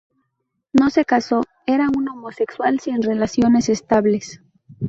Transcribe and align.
No 0.73 0.89
se 0.89 1.05
casó, 1.05 1.43
era 1.67 1.87
un 1.95 2.09
homosexual 2.09 2.79
sin 2.79 3.03
relaciones 3.03 3.69
estables. 3.69 4.41